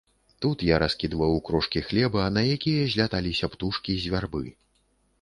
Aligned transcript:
Тут 0.45 0.63
я 0.69 0.79
раскідваў 0.83 1.35
крошкі 1.51 1.85
хлеба, 1.91 2.25
на 2.39 2.45
якія 2.57 2.91
зляталіся 2.97 3.45
птушкі 3.55 4.01
з 4.03 4.19
вярбы. 4.19 4.47